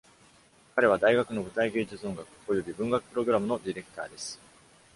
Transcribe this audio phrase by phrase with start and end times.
[0.73, 4.39] 彼は、大学の舞台芸術音楽および文学プログラムのディレクターです。